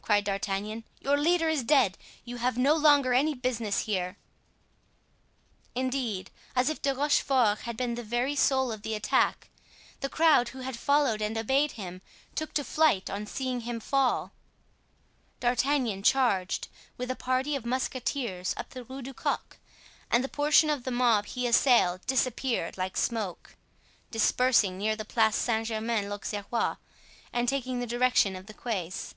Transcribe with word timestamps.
cried 0.00 0.24
D'Artagnan, 0.24 0.84
"your 0.98 1.18
leader 1.18 1.50
is 1.50 1.62
dead; 1.62 1.98
you 2.24 2.38
have 2.38 2.56
no 2.56 2.72
longer 2.74 3.12
any 3.12 3.34
business 3.34 3.80
here." 3.80 4.16
Indeed, 5.74 6.30
as 6.56 6.70
if 6.70 6.80
De 6.80 6.94
Rochefort 6.94 7.58
had 7.64 7.76
been 7.76 7.94
the 7.94 8.02
very 8.02 8.34
soul 8.34 8.72
of 8.72 8.80
the 8.80 8.94
attack, 8.94 9.50
the 10.00 10.08
crowd 10.08 10.48
who 10.48 10.60
had 10.60 10.78
followed 10.78 11.20
and 11.20 11.36
obeyed 11.36 11.72
him 11.72 12.00
took 12.34 12.54
to 12.54 12.64
flight 12.64 13.10
on 13.10 13.26
seeing 13.26 13.60
him 13.60 13.78
fall. 13.78 14.32
D'Artagnan 15.38 16.02
charged, 16.02 16.68
with 16.96 17.10
a 17.10 17.14
party 17.14 17.54
of 17.54 17.66
musketeers, 17.66 18.54
up 18.56 18.70
the 18.70 18.84
Rue 18.84 19.02
du 19.02 19.12
Coq, 19.12 19.58
and 20.10 20.24
the 20.24 20.28
portion 20.30 20.70
of 20.70 20.84
the 20.84 20.90
mob 20.90 21.26
he 21.26 21.46
assailed 21.46 22.06
disappeared 22.06 22.78
like 22.78 22.96
smoke, 22.96 23.54
dispersing 24.10 24.78
near 24.78 24.96
the 24.96 25.04
Place 25.04 25.36
Saint 25.36 25.66
Germain 25.66 26.08
l'Auxerrois 26.08 26.76
and 27.34 27.46
taking 27.46 27.80
the 27.80 27.86
direction 27.86 28.34
of 28.34 28.46
the 28.46 28.54
quays. 28.54 29.14